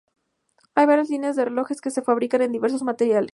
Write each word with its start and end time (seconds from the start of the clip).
Hay 0.73 0.87
varias 0.87 1.11
líneas 1.11 1.35
de 1.35 1.45
relojes 1.45 1.79
que 1.79 1.91
se 1.91 2.01
fabrican 2.01 2.41
en 2.41 2.51
diversos 2.51 2.81
materiales. 2.81 3.29